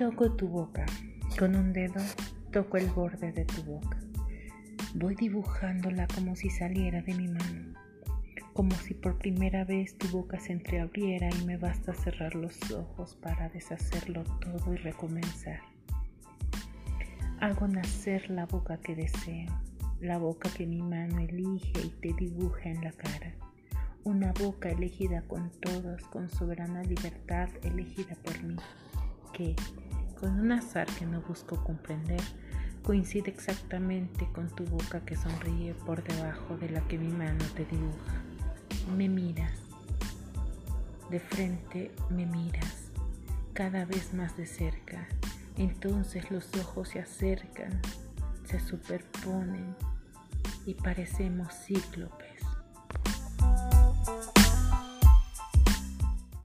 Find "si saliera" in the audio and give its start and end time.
6.36-7.02